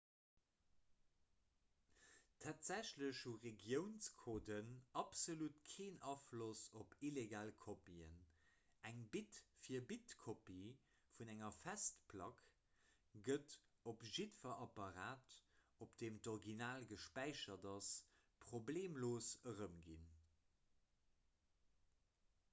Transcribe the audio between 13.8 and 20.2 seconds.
op jiddwer apparat op deem d'original gespäichert ass problemlos erëmginn